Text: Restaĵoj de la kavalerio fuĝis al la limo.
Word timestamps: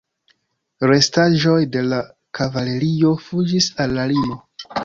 Restaĵoj 0.91 1.59
de 1.77 1.83
la 1.91 2.01
kavalerio 2.39 3.15
fuĝis 3.29 3.71
al 3.87 3.99
la 4.01 4.09
limo. 4.15 4.43